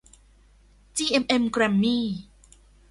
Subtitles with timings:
[0.97, 2.05] จีเอ็มเอ็ม แกรมมี่